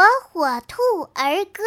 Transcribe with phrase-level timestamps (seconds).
[0.00, 0.80] 火火兔
[1.12, 1.62] 儿歌。